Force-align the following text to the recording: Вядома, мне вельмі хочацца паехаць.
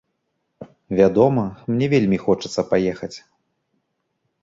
Вядома, 0.99 1.43
мне 1.75 1.85
вельмі 1.93 2.17
хочацца 2.25 2.61
паехаць. 2.75 3.15